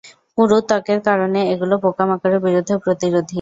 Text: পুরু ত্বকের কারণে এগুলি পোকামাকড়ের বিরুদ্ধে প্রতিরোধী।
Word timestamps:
পুরু 0.35 0.57
ত্বকের 0.63 0.99
কারণে 1.07 1.39
এগুলি 1.53 1.75
পোকামাকড়ের 1.83 2.39
বিরুদ্ধে 2.45 2.75
প্রতিরোধী। 2.83 3.29